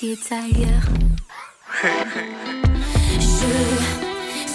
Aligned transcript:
Je 0.00 0.06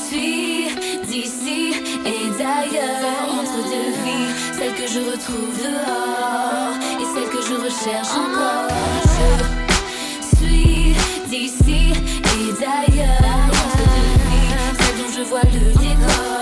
suis 0.07 0.69
d'ici 1.05 1.73
et 2.05 2.29
d'ailleurs, 2.37 3.27
entre 3.29 3.59
deux 3.65 3.91
vies, 4.05 4.31
celle 4.57 4.73
que 4.73 4.87
je 4.87 4.99
retrouve 4.99 5.57
dehors 5.61 6.75
et 6.97 7.05
celle 7.13 7.29
que 7.29 7.41
je 7.45 7.55
recherche 7.55 8.13
encore. 8.15 8.69
Je 10.21 10.37
suis 10.37 10.95
d'ici 11.27 11.91
et 11.91 12.53
d'ailleurs, 12.61 13.49
entre 13.49 13.83
deux 13.83 14.15
vies, 14.29 14.53
celle 14.79 14.97
dont 14.97 15.11
je 15.13 15.23
vois 15.23 15.43
le 15.43 15.73
décor. 15.73 16.32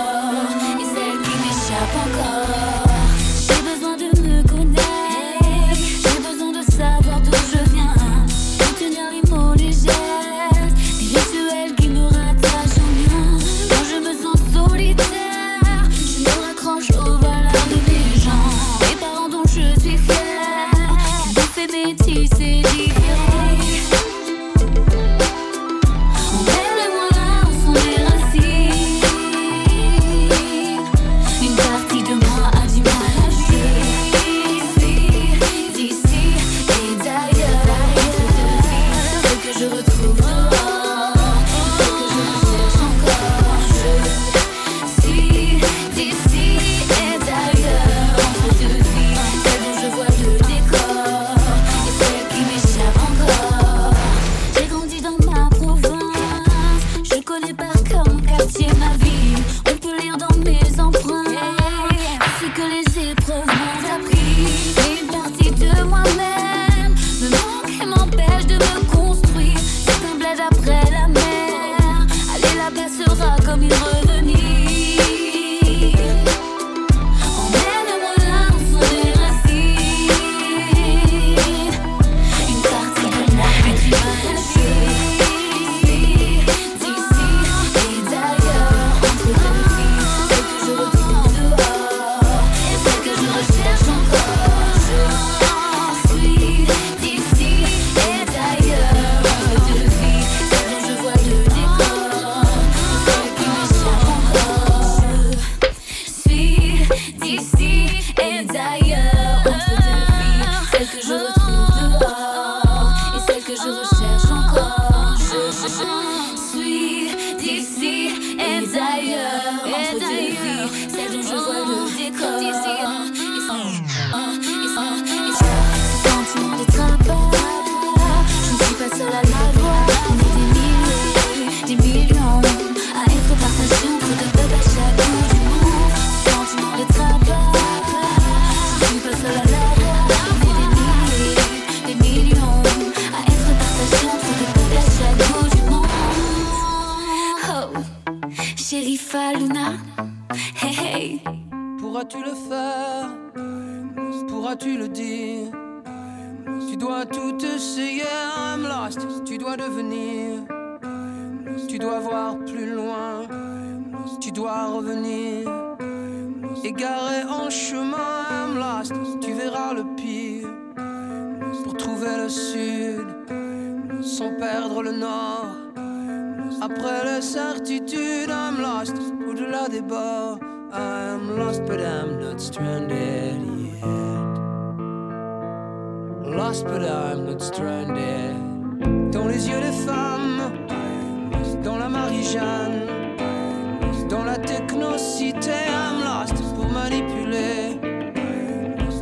Dans 194.08 194.24
la 194.24 194.36
technocité 194.36 195.50
I'm 195.50 196.04
lost 196.04 196.34
pour 196.54 196.68
manipuler. 196.70 197.78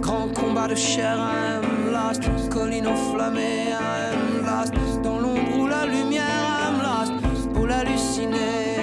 Grand 0.00 0.28
combat 0.34 0.68
de 0.68 0.74
chair 0.74 1.16
I'm 1.16 1.92
lost. 1.92 2.22
Colline 2.50 2.86
enflammée 2.86 3.70
I'm 3.70 4.44
lost. 4.44 4.74
Dans 5.02 5.18
l'ombre 5.18 5.58
ou 5.58 5.66
la 5.66 5.86
lumière 5.86 6.24
I'm 6.62 6.82
lost 6.82 7.12
Pour 7.52 7.66
l'halluciner. 7.66 8.78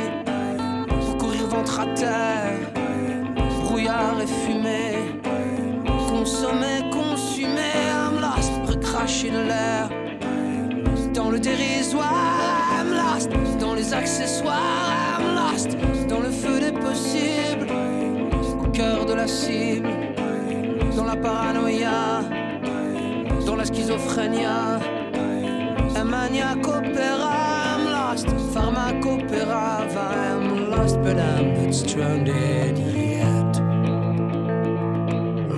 Pour 0.88 1.18
courir 1.18 1.48
ventre 1.48 1.80
à 1.80 1.86
terre 1.96 2.60
Brouillard 3.64 4.22
et 4.22 4.28
fumée. 4.28 5.22
Consommer, 6.10 6.90
consumer 6.92 7.74
I'm 7.92 8.20
lost. 8.20 8.52
Recracher 8.68 9.32
de 9.32 9.42
l'air 9.48 9.90
Dans 11.14 11.30
le 11.30 11.40
dérisoire 11.40 12.14
I'm 12.78 12.92
lost 12.92 13.47
les 13.78 13.94
accessoires. 13.94 15.20
I'm 15.20 15.36
lost 15.36 15.78
dans 16.08 16.20
le 16.20 16.32
feu 16.32 16.60
des 16.60 16.72
possibles, 16.72 17.68
au 18.64 18.68
cœur 18.72 19.06
de 19.06 19.14
la 19.14 19.28
cible, 19.28 19.90
dans 20.96 21.06
la 21.06 21.16
paranoïa, 21.16 22.22
dans 23.46 23.56
la 23.56 23.66
schizophrénia. 23.66 24.80
Un 25.96 26.04
maniaque 26.04 26.68
opéra, 26.68 27.36
I'm 27.76 27.86
lost, 27.92 28.28
pharmacopéra, 28.54 29.88
I'm 29.96 30.70
lost, 30.70 30.98
but 31.02 31.18
I'm 31.18 31.54
not 31.54 31.74
stranded 31.74 32.78
yet. 32.78 33.62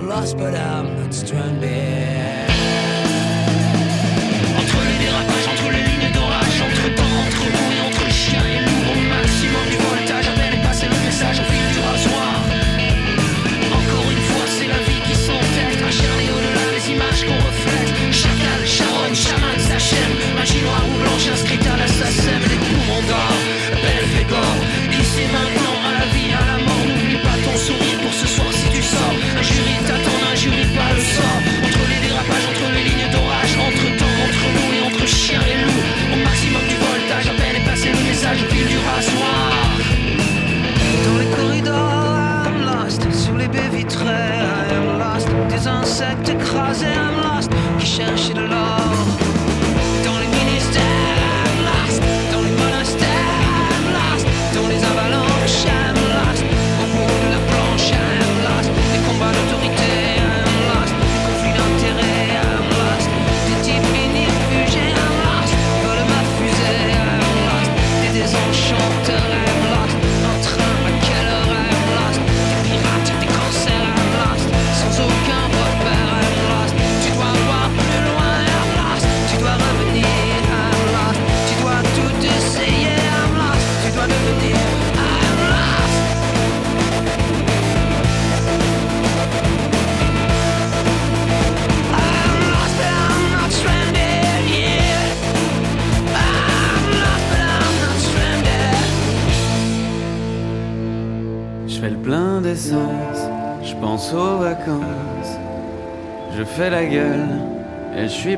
Lost, 0.08 0.36
but 0.36 0.54
I'm 0.54 0.96
not 1.00 1.14
stranded. 1.14 2.39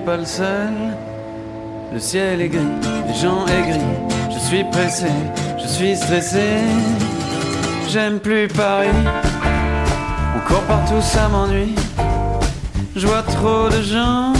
Pas 0.04 0.16
le 0.16 0.24
seul. 0.24 0.72
Le 1.92 1.98
ciel 1.98 2.40
est 2.40 2.48
gris, 2.48 2.60
les 3.06 3.14
gens 3.14 3.46
aigris. 3.46 3.80
Je 4.32 4.38
suis 4.38 4.64
pressé, 4.64 5.06
je 5.62 5.66
suis 5.66 5.96
stressé. 5.96 6.58
J'aime 7.88 8.18
plus 8.18 8.48
Paris. 8.48 8.88
On 10.36 10.40
court 10.48 10.62
partout, 10.62 11.00
ça 11.00 11.28
m'ennuie. 11.28 11.74
Je 12.96 13.06
vois 13.06 13.22
trop 13.22 13.68
de 13.68 13.82
gens, 13.82 14.32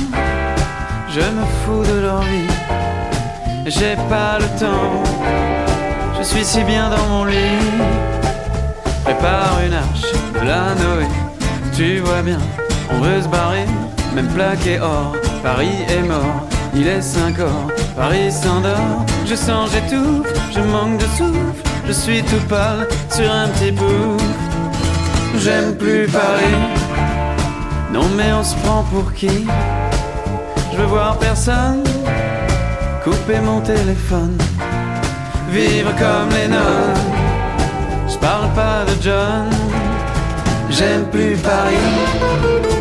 je 1.09 1.20
me 1.20 1.44
fous 1.61 1.85
de 1.85 2.00
leur 2.00 2.20
vie. 2.23 2.53
J'ai 3.67 3.97
pas 4.08 4.38
le 4.38 4.47
temps, 4.58 5.03
je 6.19 6.23
suis 6.23 6.44
si 6.44 6.62
bien 6.65 6.91
dans 6.91 7.06
mon 7.08 7.25
lit. 7.25 7.81
Prépare 9.05 9.58
une 9.67 9.75
arche 9.75 10.12
de 10.35 10.47
la 10.47 10.75
Noé, 10.75 11.06
tu 11.76 11.99
vois 11.99 12.23
bien, 12.23 12.38
on 12.91 13.00
veut 13.00 13.23
se 13.23 13.29
barrer, 13.29 13.67
même 14.15 14.29
plaqué 14.29 14.81
or. 14.81 15.15
Paris 15.43 15.85
est 15.89 16.03
mort, 16.03 16.47
il 16.75 16.87
est 16.87 17.03
5 17.03 17.39
heures, 17.41 17.69
Paris 17.97 18.31
s'endort. 18.31 19.05
Je 19.27 19.35
sens, 19.35 19.71
j'étouffe, 19.73 20.33
je 20.55 20.61
manque 20.61 20.99
de 20.99 21.06
souffle, 21.17 21.62
je 21.87 21.93
suis 21.93 22.23
tout 22.23 22.47
pâle 22.49 22.87
sur 23.11 23.31
un 23.31 23.49
petit 23.49 23.73
pouf. 23.73 24.23
J'aime 25.39 25.77
plus 25.77 26.06
Paris. 26.06 26.83
Non 27.93 28.09
mais 28.17 28.33
on 28.33 28.43
se 28.43 28.55
prend 28.56 28.85
pour 28.85 29.12
qui? 29.12 29.47
Je 30.73 30.77
veux 30.79 30.87
voir 30.87 31.19
personne 31.19 31.85
Couper 33.05 33.41
mon 33.41 33.61
téléphone 33.61 34.39
Vivre 35.50 35.91
comme 35.99 36.31
les 36.31 36.49
nonnes 36.49 37.12
Je 38.09 38.17
parle 38.17 38.50
pas 38.55 38.85
de 38.87 39.03
John 39.03 39.50
J'aime 40.71 41.05
plus 41.11 41.37
Paris 41.37 42.71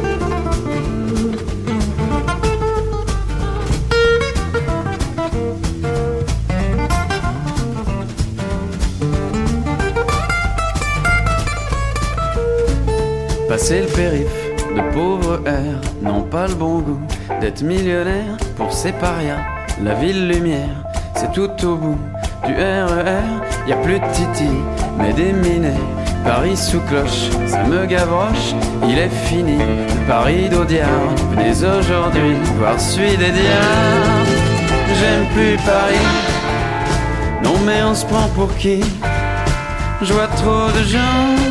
Passer 13.61 13.81
le 13.81 13.87
périph' 13.89 14.75
de 14.75 14.81
pauvres 14.91 15.39
airs 15.45 15.81
n'ont 16.01 16.23
pas 16.23 16.47
le 16.47 16.55
bon 16.55 16.79
goût 16.79 16.99
d'être 17.41 17.61
millionnaire 17.61 18.35
pour 18.55 18.73
ces 18.73 18.91
parias. 18.91 19.37
La 19.83 19.93
ville 19.93 20.29
lumière, 20.29 20.83
c'est 21.13 21.31
tout 21.31 21.51
au 21.67 21.75
bout 21.75 21.99
du 22.47 22.55
RER. 22.55 23.21
Y 23.67 23.73
a 23.73 23.75
plus 23.83 23.99
de 23.99 24.05
Titi, 24.13 24.49
mais 24.97 25.13
des 25.13 25.31
minets. 25.31 25.79
Paris 26.25 26.57
sous 26.57 26.79
cloche, 26.89 27.29
ça 27.45 27.63
me 27.65 27.85
gavroche. 27.85 28.55
Il 28.89 28.97
est 28.97 29.13
fini, 29.27 29.59
Paris 30.07 30.49
d'Audiard. 30.49 31.13
Venez 31.29 31.51
aujourd'hui 31.51 32.37
voir 32.57 32.79
celui 32.79 33.15
des 33.15 33.29
diables. 33.29 34.41
J'aime 34.99 35.27
plus 35.35 35.57
Paris. 35.57 36.07
Non 37.43 37.59
mais 37.63 37.83
on 37.83 37.93
se 37.93 38.07
prend 38.07 38.27
pour 38.29 38.55
qui? 38.55 38.81
Je 40.01 40.13
vois 40.13 40.29
trop 40.29 40.71
de 40.75 40.83
gens. 40.83 41.50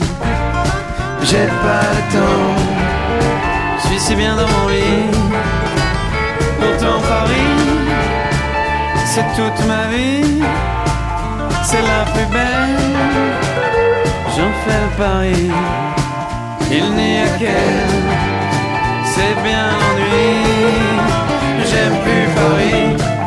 J'ai 1.23 1.47
pas 1.63 1.87
le 1.95 2.13
temps 2.13 2.71
je 3.83 3.87
suis 3.87 3.99
si 3.99 4.15
bien 4.15 4.35
dans 4.35 4.47
mon 4.47 4.67
lit. 4.69 5.09
Pourtant 6.59 6.99
Paris, 7.01 7.57
c'est 9.05 9.25
toute 9.35 9.65
ma 9.67 9.87
vie, 9.87 10.41
c'est 11.63 11.81
la 11.81 12.03
plus 12.13 12.25
belle. 12.25 12.77
J'en 14.35 14.51
fais 14.63 14.81
le 14.85 14.91
il 16.73 16.91
n'y 16.95 17.17
a 17.19 17.27
qu'elle, 17.37 18.01
c'est 19.03 19.35
bien 19.43 19.67
l'ennui. 19.79 20.31
J'aime 21.69 21.97
plus 22.03 22.27
Paris. 22.35 23.20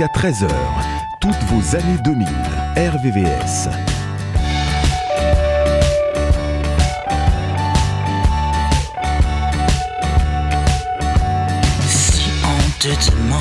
jusqu'à 0.00 0.06
13h. 0.06 0.48
Toutes 1.20 1.42
vos 1.48 1.76
années 1.76 1.98
2000, 2.02 2.26
RVVS. 2.76 3.68
Si 11.86 12.22
on 12.44 12.70
te 12.78 13.10
demande 13.10 13.39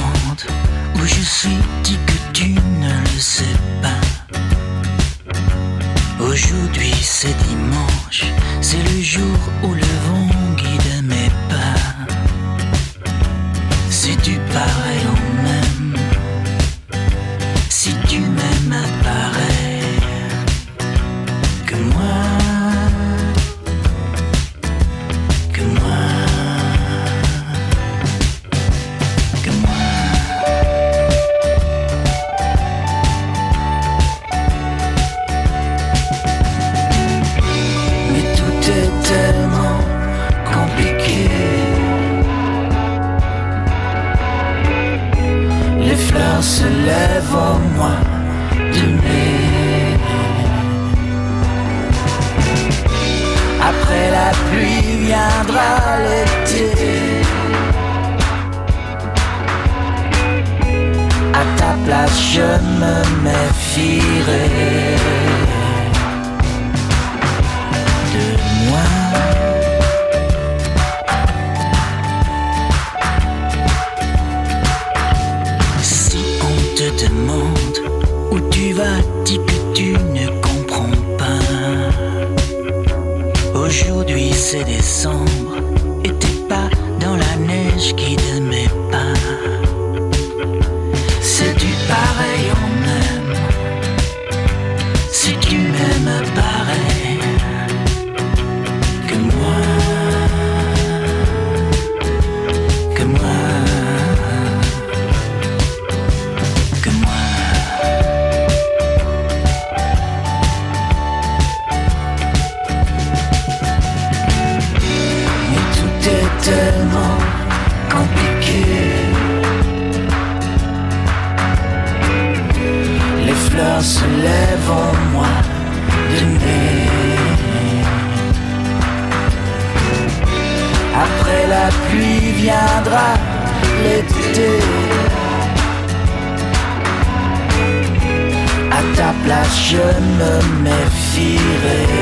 je 139.72 139.78
me 140.18 140.34
méfierai 140.64 141.99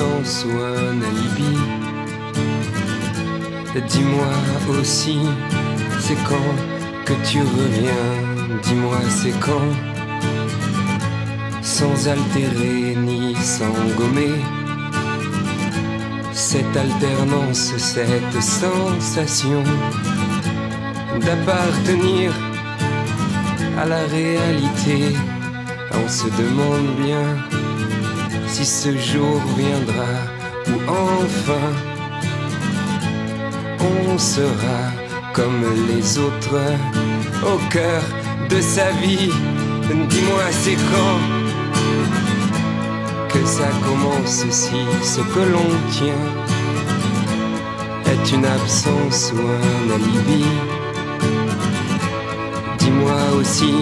absence 0.00 0.46
ou 0.46 0.58
un 0.58 1.02
alibi. 1.02 1.56
Dis-moi 3.88 4.32
aussi 4.80 5.18
c'est 6.00 6.22
quand 6.24 6.54
que 7.04 7.14
tu 7.28 7.40
reviens. 7.40 8.60
Dis-moi 8.62 8.98
c'est 9.08 9.38
quand 9.40 9.72
sans 11.62 12.08
altérer 12.08 12.96
ni 12.96 13.34
sans 13.36 13.72
gommer 13.96 14.34
cette 16.32 16.76
alternance, 16.76 17.72
cette 17.76 18.42
sensation 18.42 19.62
d'appartenir 21.20 22.32
à 23.78 23.86
la 23.86 24.02
réalité. 24.06 25.14
On 25.92 26.08
se 26.08 26.26
demande 26.26 26.96
bien 27.04 27.59
si 28.60 28.66
ce 28.66 28.96
jour 28.98 29.40
viendra 29.56 30.12
ou 30.68 30.74
enfin 30.86 31.68
on 33.80 34.18
sera 34.18 34.80
comme 35.32 35.64
les 35.88 36.18
autres 36.18 36.60
au 37.42 37.56
cœur 37.70 38.02
de 38.50 38.60
sa 38.60 38.90
vie. 39.02 39.30
Dis-moi 40.10 40.44
c'est 40.50 40.76
quand 40.92 41.20
que 43.32 43.46
ça 43.46 43.68
commence 43.82 44.44
si 44.50 44.82
ce 45.02 45.20
que 45.20 45.42
l'on 45.52 45.70
tient 45.90 46.26
est 48.12 48.32
une 48.32 48.44
absence 48.44 49.32
ou 49.34 49.40
un 49.40 49.94
alibi? 49.94 50.44
Dis-moi 52.78 53.20
aussi, 53.38 53.74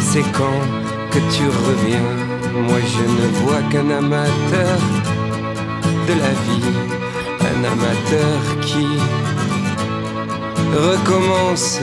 c'est 0.00 0.28
quand 0.32 0.62
que 1.12 1.18
tu 1.34 1.44
reviens? 1.44 2.37
Moi 2.54 2.80
je 2.94 3.02
ne 3.02 3.26
vois 3.42 3.62
qu'un 3.70 3.90
amateur 3.90 4.78
de 6.06 6.14
la 6.14 6.32
vie, 6.44 6.74
un 7.40 7.64
amateur 7.64 8.60
qui 8.60 8.86
recommence 10.74 11.80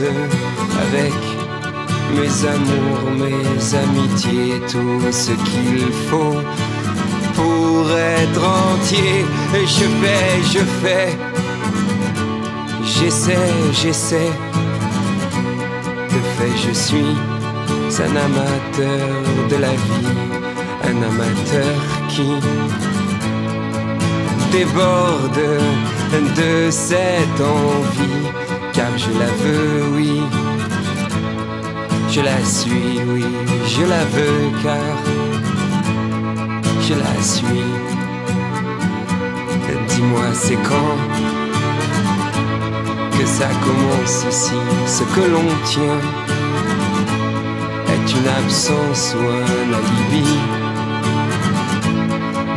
avec 0.86 1.14
mes 2.14 2.48
amours, 2.48 3.10
mes 3.18 3.74
amitiés, 3.74 4.60
tout 4.70 5.00
ce 5.10 5.32
qu'il 5.32 5.92
faut 6.08 6.40
pour 7.34 7.90
être 7.90 8.44
entier. 8.44 9.24
Et 9.54 9.66
je 9.66 9.86
fais, 10.00 10.42
je 10.52 10.64
fais, 10.82 11.18
j'essaie, 12.84 13.52
j'essaie. 13.72 14.32
De 16.10 16.20
fait, 16.36 16.68
je 16.68 16.72
suis 16.72 17.16
un 17.98 18.16
amateur 18.16 19.48
de 19.48 19.56
la 19.56 19.70
vie, 19.70 20.45
un 20.84 21.02
amateur 21.02 21.74
qui 22.08 22.28
déborde 24.52 25.40
de 26.36 26.70
cette 26.70 27.40
envie, 27.40 28.26
car 28.72 28.96
je 28.96 29.10
la 29.18 29.30
veux, 29.42 29.96
oui. 29.96 30.22
Je 32.08 32.20
la 32.22 32.42
suis, 32.44 33.00
oui, 33.08 33.24
je 33.66 33.82
la 33.82 34.04
veux 34.04 34.50
car 34.62 34.96
je 36.80 36.94
la 36.94 37.22
suis. 37.22 37.64
Dis-moi, 39.88 40.26
c'est 40.32 40.56
quand 40.56 40.96
que 43.18 43.26
ça 43.26 43.48
commence 43.64 44.24
ici? 44.30 44.54
Ce 44.86 45.02
que 45.02 45.20
l'on 45.20 45.48
tient 45.64 46.00
est 47.88 48.12
une 48.12 48.28
absence 48.44 49.14
ou 49.18 49.26
un 49.26 49.74
alibi. 49.74 50.55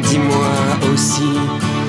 Dis-moi 0.09 0.91
aussi, 0.91 1.33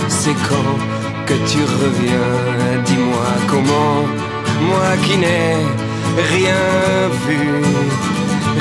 c'est 0.09 0.37
quand 0.49 0.77
que 1.25 1.35
tu 1.51 1.61
reviens. 1.83 2.83
Dis-moi 2.85 3.31
comment, 3.49 4.05
moi 4.69 4.91
qui 5.05 5.17
n'ai 5.17 5.57
rien 6.35 6.65
vu, 7.27 7.63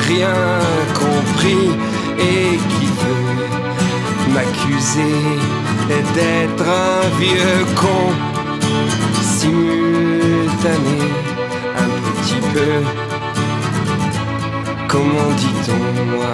rien 0.07 0.39
compris 0.93 1.71
et 2.17 2.57
qui 2.73 2.85
veut 3.01 4.33
m'accuser 4.33 5.17
d'être 6.15 6.63
un 6.63 7.19
vieux 7.19 7.65
con 7.75 8.01
simultané 9.21 11.01
un 11.83 11.89
petit 12.11 12.41
peu. 12.53 12.71
Comment 14.87 15.31
dit-on 15.37 16.15
moi 16.15 16.33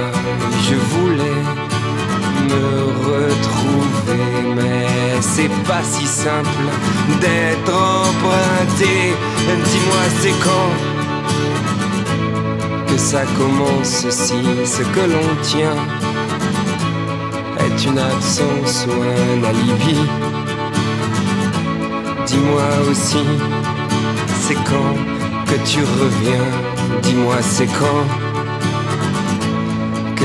Je 0.68 0.76
voulais 0.76 1.75
me 2.52 2.66
retrouver, 3.10 4.56
mais 4.56 4.88
c'est 5.22 5.54
pas 5.68 5.84
si 5.84 6.06
simple 6.06 6.66
d'être 7.22 7.74
emprunté. 7.74 9.14
Dis-moi 9.70 10.04
c'est 10.20 10.38
quand 10.44 10.74
que 12.88 12.98
ça 12.98 13.24
commence 13.38 14.10
si 14.10 14.42
ce 14.66 14.84
que 14.94 15.04
l'on 15.12 15.36
tient 15.42 15.78
est 17.66 17.86
une 17.86 18.00
absence 18.00 18.88
ou 18.88 19.02
un 19.02 19.44
alibi. 19.50 19.98
Dis-moi 22.26 22.70
aussi, 22.90 23.26
c'est 24.42 24.56
quand 24.56 24.96
que 25.46 25.58
tu 25.66 25.80
reviens. 25.80 26.48
Dis-moi, 27.02 27.36
c'est 27.42 27.68
quand 27.68 28.25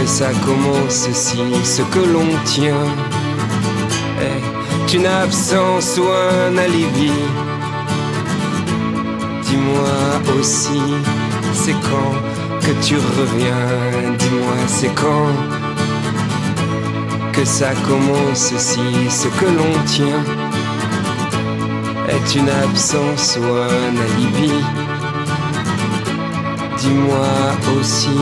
que 0.01 0.07
ça 0.07 0.31
commence 0.47 1.09
si 1.13 1.39
ce 1.63 1.83
que 1.83 1.99
l'on 1.99 2.27
tient 2.45 2.87
est 4.21 4.95
une 4.95 5.07
absence 5.07 5.99
ou 5.99 6.07
un 6.09 6.57
alibi. 6.57 7.13
Dis-moi 9.43 10.39
aussi, 10.39 10.81
c'est 11.53 11.79
quand 11.89 12.15
que 12.61 12.73
tu 12.83 12.97
reviens? 12.97 14.17
Dis-moi, 14.19 14.57
c'est 14.69 14.95
quand 14.95 15.33
que 17.33 17.45
ça 17.45 17.73
commence 17.87 18.55
si 18.57 19.11
ce 19.11 19.29
que 19.29 19.45
l'on 19.45 19.85
tient? 19.85 20.25
Est 22.09 22.35
une 22.37 22.49
absence 22.49 23.39
ou 23.41 23.45
un 23.45 23.95
alibi? 24.07 24.53
Dis-moi 26.79 27.29
aussi, 27.79 28.19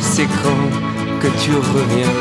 c'est 0.00 0.26
quand 0.42 0.91
que 1.22 1.30
tu 1.44 1.54
reviens. 1.76 2.18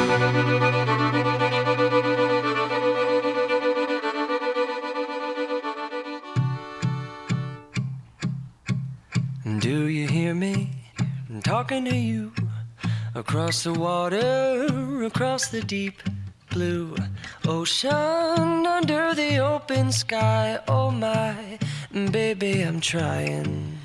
Do 9.60 9.88
you 9.88 10.08
hear 10.08 10.36
me 10.36 10.70
talking 11.44 11.86
to 11.86 11.96
you 11.96 12.32
across 13.16 13.64
the 13.64 13.74
water, 13.74 14.68
across 15.04 15.48
the 15.48 15.62
deep 15.62 16.04
blue 16.52 16.96
ocean, 17.48 18.68
under 18.68 19.16
the 19.16 19.40
open 19.40 19.92
sky? 19.92 20.60
Oh 20.68 20.92
my, 20.92 21.58
baby, 22.12 22.62
I'm 22.62 22.80
trying. 22.80 23.80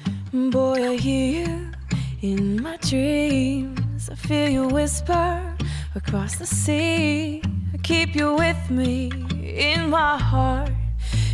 Boy, 0.51 0.91
I 0.91 0.97
hear 0.97 1.47
you 1.47 1.73
in 2.21 2.63
my 2.63 2.77
dreams. 2.83 3.86
I 4.09 4.15
feel 4.15 4.49
you 4.49 4.69
whisper 4.69 5.57
across 5.97 6.37
the 6.37 6.47
sea. 6.47 7.43
I 7.75 7.79
keep 7.79 8.15
you 8.15 8.35
with 8.35 8.71
me 8.71 9.11
in 9.43 9.91
my 9.91 10.17
heart. 10.17 10.71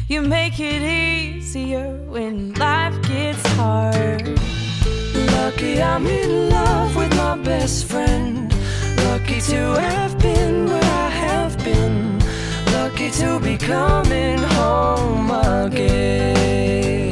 You 0.08 0.22
make 0.22 0.58
it 0.58 0.82
easier 0.82 1.88
when 2.08 2.54
life 2.54 2.94
gets 3.02 3.46
hard. 3.58 4.38
Lucky 5.32 5.82
I'm 5.82 6.06
in 6.06 6.48
love 6.48 6.96
with 6.96 7.14
my 7.16 7.37
best 7.37 7.87
friend. 7.87 8.50
Lucky 9.04 9.40
to 9.52 9.61
have 9.78 10.18
been 10.18 10.66
where 10.66 10.82
I 10.82 11.11
have 11.11 11.58
been. 11.64 12.20
Lucky 12.72 13.11
to 13.11 13.38
be 13.40 13.58
coming 13.58 14.38
home 14.38 15.30
again. 15.30 17.12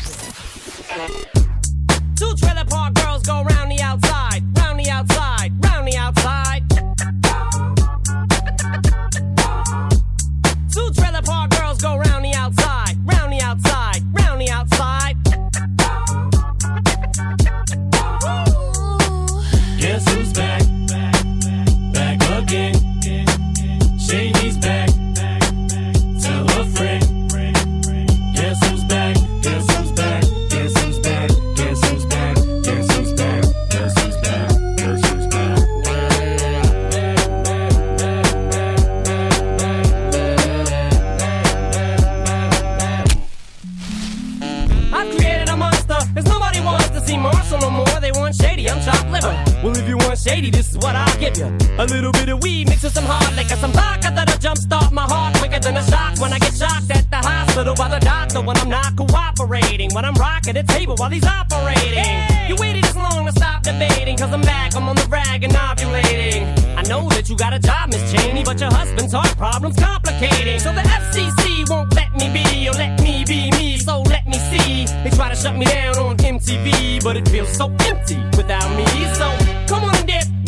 at 57.01 57.09
the 57.09 57.27
hospital 57.27 57.75
by 57.75 57.89
the 57.89 57.99
doctor 57.99 58.41
when 58.41 58.57
I'm 58.57 58.69
not 58.69 58.95
cooperating. 58.95 59.93
When 59.93 60.05
I'm 60.05 60.13
rocking 60.15 60.53
the 60.53 60.63
table 60.63 60.95
while 60.97 61.09
he's 61.09 61.25
operating. 61.25 62.15
You 62.47 62.55
waited 62.57 62.83
this 62.83 62.95
long 62.95 63.25
to 63.25 63.31
stop 63.31 63.63
debating, 63.63 64.17
cause 64.17 64.31
I'm 64.31 64.41
back, 64.41 64.75
I'm 64.75 64.87
on 64.87 64.95
the 64.95 65.07
rag 65.09 65.43
and 65.43 65.53
ovulating. 65.53 66.41
I 66.77 66.83
know 66.83 67.09
that 67.09 67.29
you 67.29 67.35
got 67.37 67.53
a 67.53 67.59
job, 67.59 67.89
Miss 67.89 68.03
Cheney, 68.11 68.43
but 68.43 68.59
your 68.59 68.71
husband's 68.71 69.13
heart 69.13 69.35
problem's 69.37 69.77
complicating. 69.77 70.59
So 70.59 70.73
the 70.73 70.81
FCC 70.81 71.69
won't 71.69 71.93
let 71.95 72.13
me 72.13 72.27
be, 72.33 72.67
or 72.69 72.73
let 72.73 73.01
me 73.01 73.23
be 73.25 73.51
me, 73.51 73.77
so 73.77 74.01
let 74.01 74.27
me 74.27 74.37
see. 74.51 74.85
They 75.03 75.09
try 75.15 75.29
to 75.29 75.35
shut 75.35 75.55
me 75.55 75.65
down 75.65 75.97
on 75.97 76.17
MTV, 76.17 77.03
but 77.03 77.17
it 77.17 77.27
feels 77.29 77.51
so 77.51 77.67
empty 77.87 78.19
without 78.37 78.69
me. 78.75 78.85
So 79.15 79.27
come 79.67 79.83
on 79.85 80.00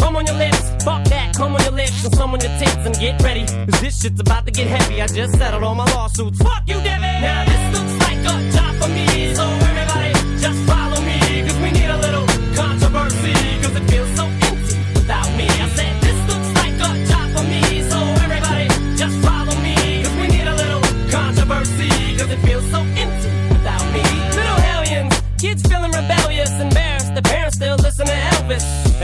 come 0.03 0.17
on 0.17 0.25
your 0.25 0.35
lips, 0.35 0.59
fuck 0.83 1.03
that, 1.05 1.33
come 1.35 1.55
on 1.55 1.61
your 1.63 1.71
lips, 1.71 2.03
and 2.03 2.13
some 2.15 2.33
on 2.33 2.39
your 2.41 2.53
tits, 2.59 2.83
and 2.87 2.95
get 2.99 3.21
ready. 3.23 3.45
Cause 3.45 3.81
this 3.81 4.01
shit's 4.01 4.19
about 4.19 4.45
to 4.45 4.51
get 4.51 4.67
heavy. 4.67 5.01
I 5.01 5.07
just 5.07 5.37
settled 5.37 5.63
all 5.63 5.75
my 5.75 5.85
lawsuits. 5.95 6.37
Fuck 6.39 6.63
you, 6.67 6.75
Devin! 6.75 7.21
Now 7.21 7.45
this 7.45 7.63
looks 7.75 7.95
like 8.05 8.19
a 8.19 8.35
job 8.55 8.73
for 8.81 8.89
me, 8.89 9.33
so 9.33 9.45
everybody 9.69 10.11
just 10.39 10.59
follow 10.67 10.82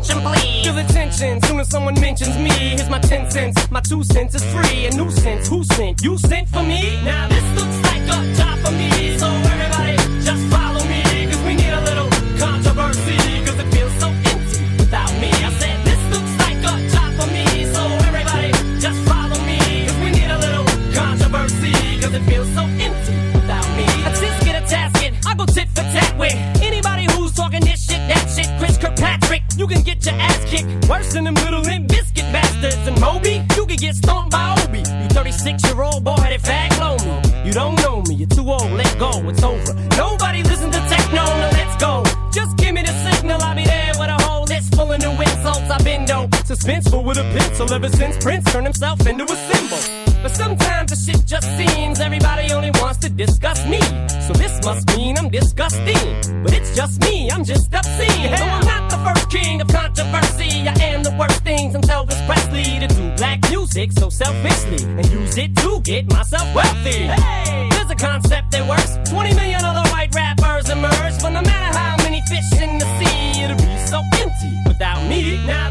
Attention 0.00 0.22
mm. 0.22 0.32
please. 0.32 0.64
Feel 0.64 0.74
the 0.74 0.92
tension 0.92 1.42
soon 1.42 1.60
as 1.60 1.68
someone 1.68 1.94
mentions 2.00 2.36
me. 2.38 2.48
Here's 2.50 2.88
my 2.88 2.98
ten 3.00 3.30
cents, 3.30 3.70
my 3.70 3.80
two 3.80 4.02
cents 4.02 4.34
is 4.34 4.44
free. 4.44 4.86
A 4.86 4.90
nuisance, 4.96 5.46
who 5.48 5.62
sent? 5.62 6.02
You 6.02 6.16
sent 6.16 6.48
for 6.48 6.62
me? 6.62 7.02
Now 7.04 7.28
this 7.28 7.44
looks 7.54 7.78
like 7.84 8.04
a 8.08 8.18
job 8.34 8.58
for 8.64 8.72
me. 8.72 9.18
So 9.18 9.26
everybody 9.26 9.96
just 10.24 10.42
follow 10.48 10.82
me, 10.88 11.02
cause 11.28 11.42
we 11.44 11.54
need 11.54 11.72
a 11.72 11.82
little 11.82 12.08
controversy, 12.38 13.44
cause 13.44 13.58
it 13.58 13.68
feels 13.74 13.92
so 14.00 14.08
empty 14.08 14.64
without 14.80 15.12
me. 15.20 15.28
I 15.28 15.52
said 15.60 15.76
this 15.84 16.02
looks 16.12 16.34
like 16.44 16.60
a 16.64 16.74
job 16.88 17.10
for 17.20 17.28
me. 17.36 17.44
So 17.68 17.82
everybody 18.08 18.52
just 18.80 19.00
follow 19.04 19.38
me, 19.44 19.84
cause 19.84 19.98
we 20.00 20.10
need 20.16 20.30
a 20.30 20.38
little 20.38 20.64
controversy, 20.96 21.76
cause 22.00 22.14
it 22.14 22.24
feels 22.24 22.48
so 22.56 22.62
empty 22.64 23.14
without 23.36 23.68
me. 23.76 23.84
I 24.08 24.16
just 24.16 24.40
get 24.48 24.56
a 24.56 24.64
tasket, 24.64 25.12
I 25.26 25.34
go 25.34 25.44
tit 25.44 25.68
for 25.76 25.84
tat 25.92 25.99
you 29.60 29.66
can 29.66 29.82
get 29.82 30.04
your 30.06 30.14
ass 30.14 30.42
kicked 30.46 30.88
worse 30.88 31.12
than 31.12 31.24
them 31.24 31.34
little 31.34 31.60
limp 31.60 31.86
biscuit 31.86 32.24
bastards. 32.32 32.80
And 32.88 32.98
Moby, 32.98 33.44
you 33.54 33.66
can 33.66 33.76
get 33.76 33.94
stomped 33.94 34.32
by 34.32 34.56
Obi. 34.64 34.78
You 34.78 35.08
36 35.10 35.62
year 35.64 35.82
old 35.82 36.02
boy 36.02 36.16
headed 36.16 36.40
fag 36.40 36.70
me. 37.04 37.12
You 37.44 37.52
don't 37.52 37.76
know 37.82 38.00
me, 38.08 38.14
you're 38.14 38.28
too 38.28 38.50
old, 38.50 38.72
let 38.72 38.98
go, 38.98 39.10
it's 39.28 39.42
over. 39.42 39.74
Nobody 39.98 40.42
listen 40.42 40.70
to 40.70 40.80
techno, 40.88 41.24
now 41.24 41.50
let's 41.52 41.76
go. 41.76 42.02
Just 42.32 42.56
give 42.56 42.72
me 42.72 42.82
the 42.82 42.94
signal, 43.04 43.42
I'll 43.42 43.54
be 43.54 43.64
there 43.64 43.92
with 43.98 44.08
a 44.08 44.18
whole 44.24 44.44
list 44.44 44.74
full 44.74 44.90
of 44.92 44.98
new 44.98 45.12
insults. 45.12 45.68
I've 45.70 45.84
been 45.84 46.06
dope, 46.06 46.30
suspenseful 46.30 47.04
with 47.04 47.18
a 47.18 47.26
pencil 47.36 47.70
ever 47.70 47.90
since 47.90 48.16
Prince 48.16 48.50
turned 48.50 48.66
himself 48.66 49.06
into 49.06 49.24
a 49.24 49.36
symbol. 49.52 49.80
But 50.22 50.30
sometimes 50.30 50.90
the 50.90 50.96
shit 50.96 51.26
just 51.26 51.48
seems 51.58 52.00
everybody 52.00 52.50
only 52.52 52.70
wants 52.80 52.98
to 53.00 53.10
discuss 53.10 53.66
me. 53.66 53.80
This 54.60 54.66
must 54.66 54.96
mean 54.98 55.16
I'm 55.16 55.30
disgusting. 55.30 56.42
But 56.42 56.52
it's 56.52 56.76
just 56.76 57.00
me, 57.00 57.30
I'm 57.30 57.44
just 57.44 57.72
obscene. 57.72 58.30
Though 58.30 58.44
I'm 58.44 58.66
not 58.66 58.90
the 58.90 58.98
first 58.98 59.30
king 59.30 59.58
of 59.62 59.68
controversy, 59.68 60.68
I 60.68 60.74
am 60.92 61.02
the 61.02 61.16
worst 61.18 61.42
things 61.44 61.74
I'm 61.74 61.80
Elvis 61.80 62.20
Presley 62.26 62.78
to 62.78 62.86
do 62.86 63.10
black 63.16 63.40
music 63.48 63.90
so 63.92 64.10
selfishly 64.10 64.84
and 64.84 65.06
use 65.10 65.38
it 65.38 65.56
to 65.56 65.80
get 65.80 66.12
myself 66.12 66.54
wealthy. 66.54 67.08
Hey, 67.08 67.68
there's 67.70 67.90
a 67.90 67.94
concept 67.94 68.50
that 68.50 68.68
works. 68.68 68.98
20 69.10 69.34
million 69.34 69.64
other 69.64 69.88
white 69.92 70.14
rappers 70.14 70.68
emerge, 70.68 71.16
but 71.22 71.30
no 71.30 71.40
matter 71.40 71.78
how 71.78 71.96
many 72.04 72.20
fish 72.28 72.52
in 72.60 72.76
the 72.76 72.88
sea, 72.98 73.42
it'll 73.42 73.56
be 73.56 73.78
so 73.86 74.02
empty 74.20 74.52
without 74.66 75.02
me. 75.08 75.38
Now 75.46 75.70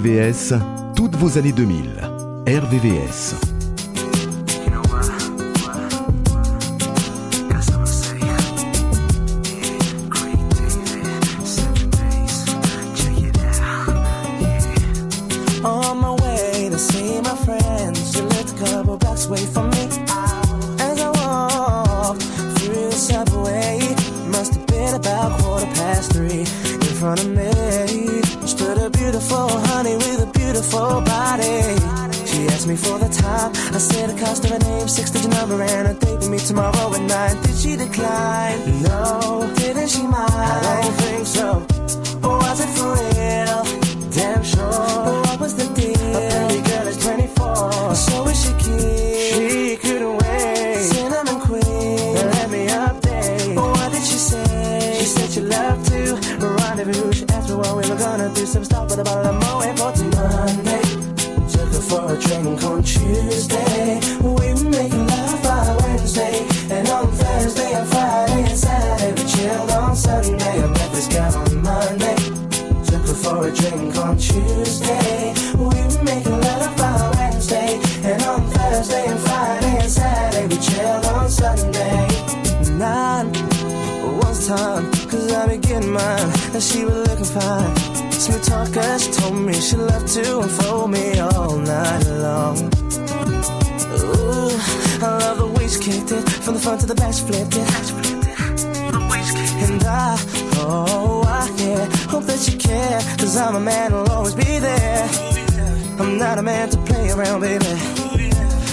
RVVS, 0.00 0.54
toutes 0.96 1.14
vos 1.16 1.36
années 1.36 1.52
2000. 1.52 1.90
RVVS. 2.46 3.59
Looking 87.20 87.40
fine. 87.40 88.12
Smooth 88.12 88.44
talker, 88.44 88.98
she 88.98 89.12
told 89.12 89.34
me 89.34 89.52
she 89.54 89.76
loved 89.76 90.08
to 90.08 90.40
unfold 90.40 90.90
me 90.90 91.18
all 91.18 91.56
night 91.56 92.06
long. 92.06 92.56
Ooh, 93.92 94.50
I 95.02 95.18
love 95.20 95.38
the 95.38 95.52
way 95.56 95.68
she 95.68 95.80
kicked 95.80 96.12
it 96.12 96.28
from 96.28 96.54
the 96.54 96.60
front 96.60 96.80
to 96.82 96.86
the 96.86 96.94
back, 96.94 97.14
she 97.14 97.24
flipped 97.24 97.56
it. 97.56 97.68
And 99.64 99.84
I, 99.84 100.16
oh, 100.56 101.22
I, 101.26 101.48
yeah, 101.56 101.84
hope 102.08 102.24
that 102.24 102.48
you 102.48 102.58
care. 102.58 103.00
Cause 103.18 103.36
I'm 103.36 103.56
a 103.56 103.60
man 103.60 103.92
who'll 103.92 104.10
always 104.10 104.34
be 104.34 104.58
there. 104.58 105.08
I'm 105.98 106.18
not 106.18 106.38
a 106.38 106.42
man 106.42 106.70
to 106.70 106.78
play 106.78 107.10
around, 107.10 107.40
baby. 107.40 107.64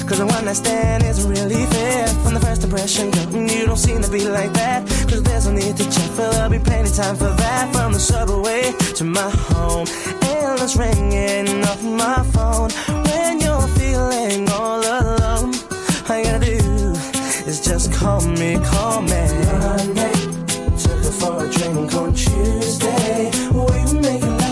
Cause 0.07 0.19
the 0.19 0.25
one 0.25 0.45
night 0.45 0.55
stand 0.55 1.03
isn't 1.03 1.29
really 1.29 1.65
fair. 1.65 2.07
From 2.23 2.33
the 2.33 2.39
first 2.39 2.63
impression, 2.63 3.11
girl, 3.11 3.29
you 3.33 3.65
don't 3.65 3.77
seem 3.77 4.01
to 4.01 4.09
be 4.09 4.27
like 4.29 4.53
that. 4.53 4.96
Cause 5.07 5.23
there's 5.23 5.47
no 5.47 5.53
need 5.53 5.77
to 5.77 5.83
check, 5.89 6.09
but 6.17 6.31
there'll 6.31 6.49
be 6.49 6.59
plenty 6.59 6.89
time 6.91 7.15
for 7.15 7.31
that. 7.41 7.73
From 7.73 7.93
the 7.93 7.99
subway 7.99 8.73
to 8.95 9.03
my 9.03 9.29
home, 9.29 9.87
endless 10.21 10.75
ringing 10.75 11.63
off 11.63 11.81
my 11.83 12.23
phone. 12.33 12.69
When 13.07 13.39
you're 13.39 13.67
feeling 13.79 14.49
all 14.49 14.79
alone, 14.79 15.53
all 16.09 16.17
you 16.17 16.23
gotta 16.25 16.45
do 16.45 16.93
is 17.47 17.61
just 17.63 17.93
call 17.93 18.21
me, 18.27 18.59
call 18.65 19.01
me. 19.01 19.23
Monday, 19.63 20.13
took 20.83 20.99
her 21.05 21.11
for 21.19 21.45
a 21.45 21.49
drink 21.49 21.93
on 21.93 22.13
Tuesday. 22.13 23.31
We 23.51 23.59
were 23.59 24.01
making 24.01 24.46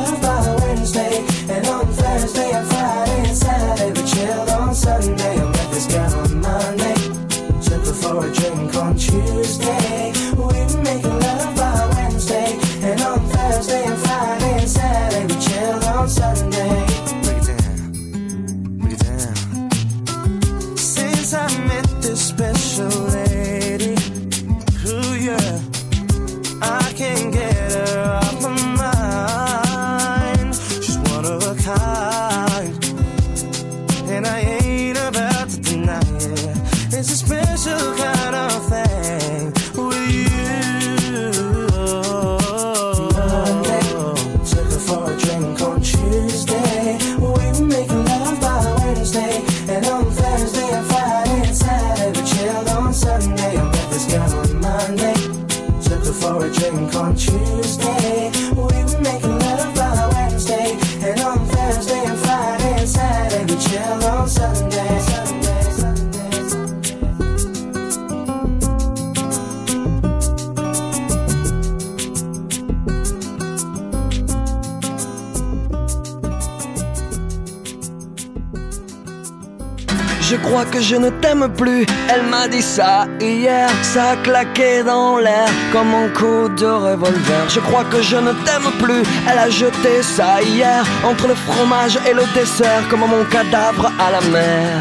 que 80.75 80.81
je 80.81 80.95
ne 80.97 81.09
t'aime 81.21 81.47
plus, 81.55 81.85
elle 82.09 82.23
m'a 82.23 82.49
dit 82.49 82.61
ça 82.61 83.07
hier, 83.21 83.69
ça 83.81 84.11
a 84.11 84.15
claqué 84.17 84.83
dans 84.83 85.17
l'air 85.19 85.49
comme 85.71 85.93
un 86.03 86.09
coup 86.09 86.49
de 86.61 86.65
revolver. 86.65 87.43
Je 87.47 87.61
crois 87.61 87.85
que 87.85 88.01
je 88.01 88.17
ne 88.17 88.33
t'aime 88.45 88.69
plus, 88.83 89.03
elle 89.29 89.39
a 89.39 89.49
jeté 89.49 89.93
ça 90.01 90.41
hier 90.41 90.83
entre 91.09 91.29
le 91.29 91.35
fromage 91.35 91.97
et 92.07 92.13
le 92.13 92.23
dessert 92.33 92.83
comme 92.89 93.05
mon 93.15 93.23
cadavre 93.35 93.89
à 94.05 94.07
la 94.15 94.21
mer. 94.35 94.71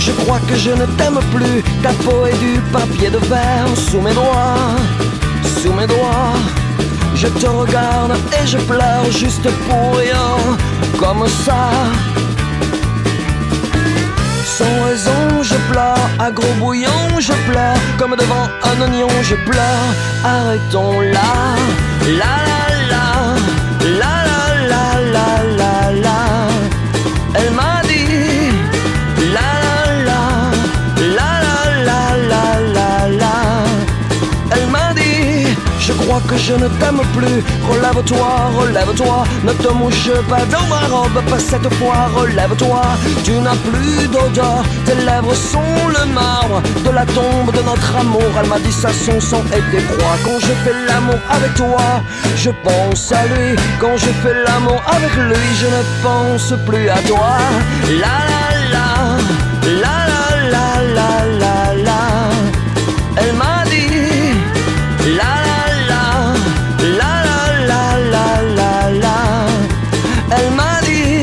Je 0.00 0.10
crois 0.20 0.40
que 0.48 0.56
je 0.56 0.70
ne 0.70 0.86
t'aime 0.98 1.20
plus, 1.34 1.62
ta 1.84 1.92
peau 2.04 2.26
est 2.26 2.38
du 2.38 2.54
papier 2.72 3.10
de 3.10 3.18
verre 3.18 3.72
sous 3.88 4.00
mes 4.00 4.14
doigts, 4.14 4.74
sous 5.60 5.72
mes 5.72 5.86
doigts. 5.86 6.34
Je 7.14 7.28
te 7.28 7.46
regarde 7.46 8.14
et 8.36 8.46
je 8.46 8.58
pleure 8.58 9.06
juste 9.10 9.48
pour 9.66 9.96
rien, 9.96 10.30
comme 10.98 11.24
ça. 11.44 11.70
Sans 14.58 14.82
raison, 14.82 15.40
je 15.40 15.54
pleure, 15.70 16.10
à 16.18 16.32
gros 16.32 16.52
bouillon, 16.54 16.90
je 17.20 17.32
pleure, 17.48 17.76
comme 17.96 18.16
devant 18.16 18.48
un 18.64 18.82
oignon, 18.82 19.06
je 19.22 19.36
pleure. 19.48 19.94
Arrêtons 20.24 21.00
là, 21.00 21.54
la 22.18 22.34
la 22.48 22.57
que 36.28 36.36
je 36.36 36.52
ne 36.52 36.68
t'aime 36.80 37.00
plus. 37.16 37.38
Relève-toi, 37.70 38.28
relève-toi, 38.60 39.24
ne 39.44 39.52
te 39.52 39.72
mouche 39.72 40.10
pas 40.28 40.44
dans 40.54 40.66
ma 40.66 40.82
robe, 40.94 41.20
pas 41.30 41.38
cette 41.38 41.72
fois. 41.74 42.08
Relève-toi, 42.14 42.82
tu 43.24 43.32
n'as 43.40 43.56
plus 43.68 44.06
d'odeur. 44.08 44.62
Tes 44.84 44.94
lèvres 45.06 45.34
sont 45.34 45.72
le 45.88 46.04
marbre 46.12 46.62
de 46.84 46.90
la 46.90 47.06
tombe 47.06 47.50
de 47.56 47.62
notre 47.62 47.96
amour. 47.96 48.30
Elle 48.40 48.48
m'a 48.48 48.58
dit 48.58 48.72
ça, 48.72 48.90
son 48.92 49.20
sang 49.20 49.42
est 49.52 49.70
d'effroi. 49.70 50.12
Quand 50.24 50.38
je 50.40 50.52
fais 50.62 50.76
l'amour 50.86 51.20
avec 51.30 51.54
toi, 51.54 52.02
je 52.36 52.50
pense 52.62 53.12
à 53.12 53.24
lui. 53.26 53.56
Quand 53.80 53.96
je 53.96 54.10
fais 54.22 54.36
l'amour 54.46 54.80
avec 54.86 55.14
lui, 55.28 55.46
je 55.60 55.66
ne 55.66 55.82
pense 56.02 56.52
plus 56.66 56.88
à 56.88 56.98
toi. 57.08 57.38
La, 58.00 58.37
Elle 70.68 71.17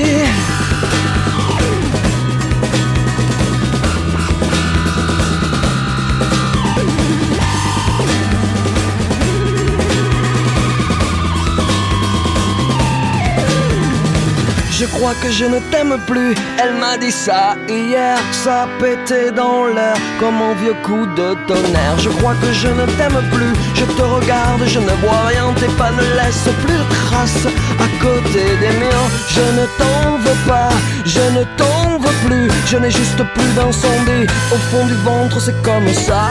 crois 14.95 15.13
que 15.21 15.31
je 15.31 15.45
ne 15.45 15.59
t'aime 15.71 15.97
plus. 16.07 16.33
Elle 16.61 16.75
m'a 16.75 16.97
dit 16.97 17.11
ça 17.11 17.55
hier, 17.67 18.17
ça 18.31 18.67
pété 18.79 19.31
dans 19.31 19.65
l'air 19.67 19.97
comme 20.19 20.41
un 20.41 20.53
vieux 20.61 20.77
coup 20.83 21.05
de 21.19 21.27
tonnerre. 21.47 21.97
Je 21.99 22.09
crois 22.09 22.35
que 22.41 22.51
je 22.51 22.67
ne 22.67 22.85
t'aime 22.97 23.21
plus. 23.31 23.53
Je 23.75 23.85
te 23.97 24.01
regarde, 24.01 24.63
je 24.65 24.79
ne 24.79 24.95
vois 25.03 25.23
rien. 25.31 25.47
Tes 25.59 25.71
pas 25.79 25.91
ne 25.91 26.05
laissent 26.17 26.55
plus 26.63 26.79
de 26.81 26.87
traces 27.07 27.47
à 27.85 27.87
côté 28.01 28.43
des 28.61 28.73
murs. 28.81 29.09
Je 29.35 29.45
ne 29.59 29.65
t'en 29.79 30.17
veux 30.25 30.41
pas, 30.47 30.69
je 31.05 31.25
ne 31.37 31.43
t'en 31.59 31.97
veux 32.03 32.17
plus. 32.25 32.47
Je 32.65 32.77
n'ai 32.77 32.91
juste 32.91 33.21
plus 33.35 33.51
d'incendie 33.55 34.25
au 34.53 34.59
fond 34.69 34.85
du 34.85 34.95
ventre, 35.09 35.39
c'est 35.39 35.59
comme 35.61 35.91
ça. 35.93 36.29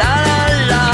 La 0.00 0.12
la 0.28 0.40
la, 0.72 0.89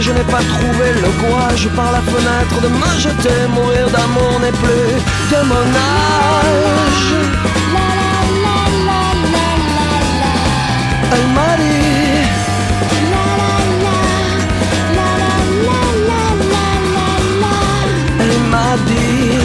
je 0.00 0.12
n'ai 0.12 0.24
pas 0.24 0.38
trouvé 0.38 0.92
le 0.94 1.10
courage 1.20 1.68
par 1.76 1.92
la 1.92 2.00
fenêtre 2.00 2.60
de 2.62 2.68
me 2.68 2.98
jeter. 2.98 3.46
Mourir 3.48 3.90
d'amour 3.90 4.40
n'est 4.40 4.52
plus 4.52 4.94
de 5.32 5.42
mon 5.44 5.66
âge. 5.76 7.14
Elle 11.12 11.28
m'a 11.36 11.56
dit. 11.56 12.20
Elle 18.20 18.40
m'a 18.50 18.76
dit. 18.86 19.39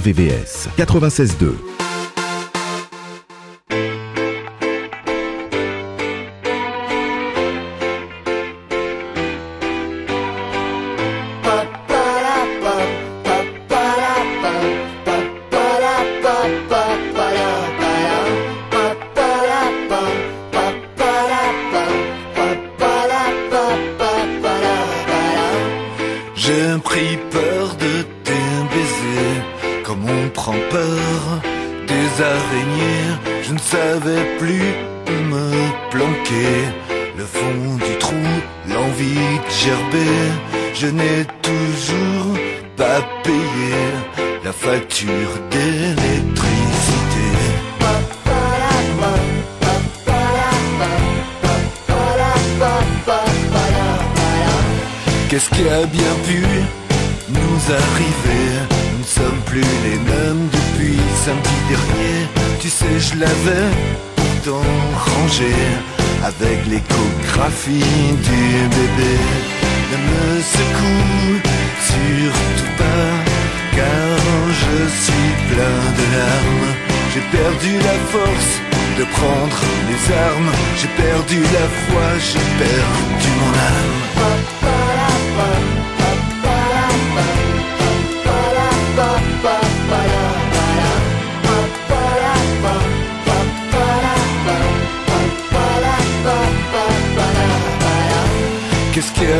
RVVS 0.00 0.68
96.2. 0.76 1.79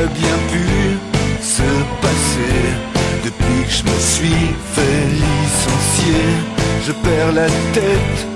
bien 0.09 0.38
pu 0.51 0.64
se 1.42 1.70
passer 2.01 2.61
depuis 3.24 3.64
que 3.66 3.72
je 3.78 3.84
me 3.84 3.98
suis 3.98 4.46
fait 4.74 5.07
licencier. 5.26 6.24
Je 6.86 6.92
perds 6.92 7.32
la 7.32 7.48
tête 7.72 8.26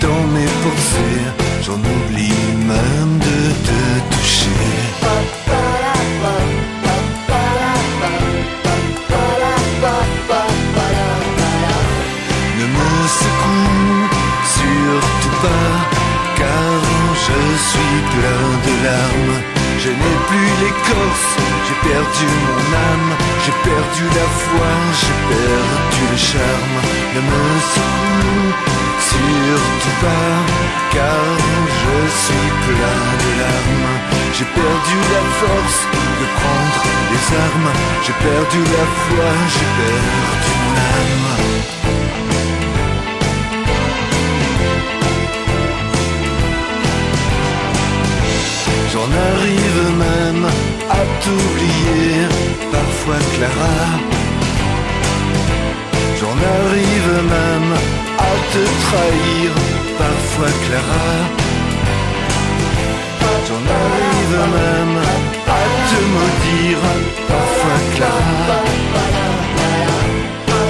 dans 0.00 0.22
mes 0.34 0.50
pensées, 0.64 1.24
j'en 1.64 1.78
oublie 1.94 2.42
même 2.66 3.18
de 3.18 3.38
te 3.66 4.14
toucher. 4.14 4.64
Ne 12.58 12.66
me 12.76 12.92
secoue 13.20 14.08
surtout 14.58 15.36
pas, 15.42 15.72
car 16.36 16.72
je 17.26 17.40
suis 17.68 17.98
plein 18.14 18.48
de 18.66 18.84
larmes. 18.84 19.35
J'ai 20.66 21.88
perdu 21.88 22.26
mon 22.26 22.76
âme, 22.92 23.12
j'ai 23.44 23.52
perdu 23.62 24.04
la 24.18 24.26
foi, 24.42 24.72
j'ai 25.00 25.16
perdu 25.34 26.02
le 26.10 26.16
charme. 26.16 26.78
Ne 27.14 27.20
me 27.20 27.42
secoue 27.72 28.76
surtout 29.10 29.96
pas, 30.02 30.38
car 30.92 31.24
je 31.80 31.96
suis 32.22 32.50
plein 32.66 33.04
de 33.22 33.30
larmes. 33.40 33.94
J'ai 34.32 34.44
perdu 34.44 34.96
la 35.14 35.22
force 35.40 35.80
de 36.20 36.26
prendre 36.38 36.82
les 37.12 37.26
armes, 37.46 37.72
j'ai 38.04 38.12
perdu 38.12 38.58
la 38.58 38.86
foi, 39.02 39.28
j'ai 39.54 39.70
perdu 39.80 40.52
mon 40.62 40.74
âme. 40.76 41.85
à 50.44 51.02
t'oublier, 51.22 52.28
parfois 52.72 53.20
Clara. 53.34 53.76
J'en 56.18 56.36
arrive 56.56 57.12
même 57.36 57.72
à 58.18 58.32
te 58.52 58.62
trahir, 58.84 59.50
parfois 59.98 60.52
Clara. 60.64 61.08
J'en 63.48 63.64
arrive 63.82 64.36
même 64.58 64.98
à 65.46 65.62
te 65.88 65.98
maudire, 66.14 66.84
parfois 67.28 67.78
Clara. 67.94 68.60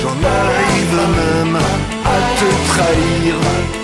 J'en 0.02 0.18
arrive 0.40 0.98
même 1.20 1.56
à 2.04 2.18
te 2.38 2.48
trahir, 2.70 3.34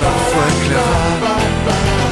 parfois 0.01 0.51
Clara. 0.65 2.12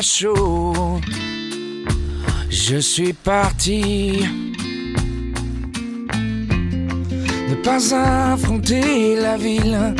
Chaud. 0.00 1.00
Je 2.48 2.76
suis 2.76 3.12
parti. 3.12 4.22
Ne 7.48 7.54
pas 7.64 7.80
affronter 8.32 9.16
la 9.16 9.36
ville, 9.36 9.94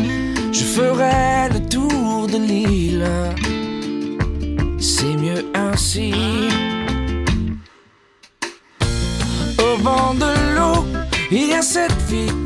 je 0.53 0.65
ferai 0.65 1.49
le 1.53 1.69
tour 1.69 2.29
de 2.29 2.39
l'île. 2.39 3.09
C'est 4.79 5.17
mieux 5.17 5.45
ainsi. 5.55 6.13
Au 9.59 9.83
bord 9.83 10.15
de 10.15 10.33
l'eau, 10.55 10.85
il 11.31 11.49
y 11.49 11.55
a 11.55 11.63
cette 11.63 12.01
fille 12.09 12.42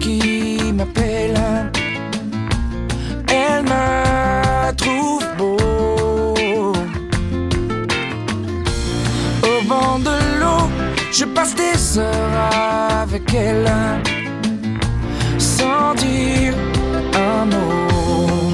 avec 13.26 13.34
elle 13.34 13.72
sans 15.38 15.94
dire 15.94 16.54
un 17.14 17.44
mot. 17.46 18.52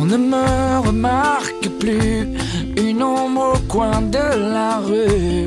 On 0.00 0.04
ne 0.04 0.16
me 0.16 0.86
remarque 0.86 1.68
plus, 1.80 2.28
une 2.76 3.02
ombre 3.02 3.54
au 3.54 3.58
coin 3.68 4.00
de 4.02 4.52
la 4.52 4.78
rue. 4.78 5.46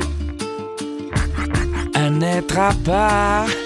Un 1.94 2.20
être 2.20 2.58
à 2.58 2.72
part. 2.84 3.61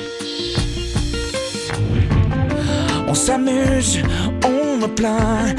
S'amuse, 3.26 3.98
on 4.44 4.76
me 4.76 4.86
plaint, 4.86 5.58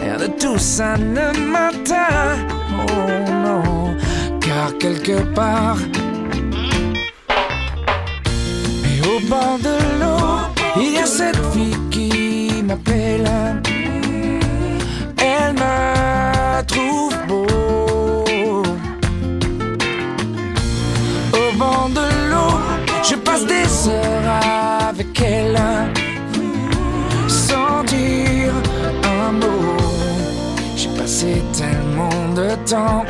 rien 0.00 0.16
de 0.16 0.28
tout 0.40 0.58
ça 0.58 0.96
ne 0.96 1.26
m'atteint. 1.52 2.36
Oh 2.72 3.00
non, 3.44 3.96
car 4.40 4.78
quelque 4.78 5.18
part, 5.34 5.78
et 8.88 8.98
au 9.12 9.18
bord 9.28 9.58
de 9.58 9.76
l'eau, 10.00 10.28
il 10.76 10.92
y 10.92 10.98
a 10.98 11.06
cette 11.06 11.40
fille 11.52 11.80
qui 11.90 12.62
m'appelle. 12.62 13.28
Elle 15.18 15.54
me 15.54 16.62
trouve 16.72 17.16
beau. 17.26 18.62
Au 21.40 21.58
bord 21.58 21.90
de 21.92 22.06
l'eau, 22.30 22.52
je 23.02 23.16
passe 23.16 23.46
des 23.46 23.88
heures 23.88 24.88
avec 24.88 25.20
elle 25.20 25.58
tellement 31.60 32.32
de 32.34 32.48
temps 32.64 33.04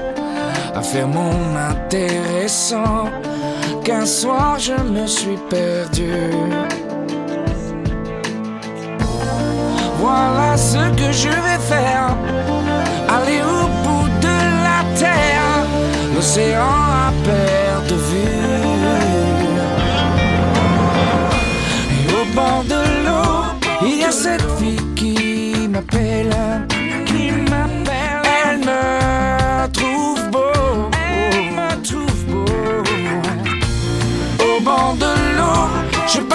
à 0.74 0.82
faire 0.82 1.06
mon 1.06 1.34
intéressant 1.72 3.04
qu'un 3.84 4.06
soir 4.06 4.58
je 4.58 4.76
me 4.96 5.06
suis 5.06 5.38
perdu. 5.48 6.12
Voilà 10.00 10.56
ce 10.56 10.82
que 10.98 11.08
je 11.22 11.34
vais 11.46 11.62
faire. 11.72 12.08
Aller 13.16 13.40
au 13.58 13.64
bout 13.84 14.08
de 14.26 14.38
la 14.66 14.80
terre, 15.04 15.52
l'océan 16.14 16.76
à 17.06 17.12
perte 17.26 17.88
de 17.92 17.98
vue. 18.08 18.48
Et 21.96 22.04
au 22.18 22.24
bord 22.34 22.64
de 22.74 22.82
l'eau, 23.04 23.34
il 23.86 24.00
y 24.00 24.04
a 24.04 24.12
cette 24.12 24.48
fille 24.58 24.90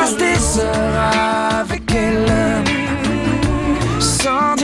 passe 0.06 0.18
des 0.18 0.60
heures 0.60 1.62
avec 1.62 1.84
elle. 1.94 2.32
Sans 4.00 4.55